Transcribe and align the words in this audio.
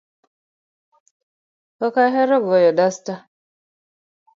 Ok 1.85 1.95
ahero 2.05 2.35
goyo 2.45 2.71
dasta 2.77 3.13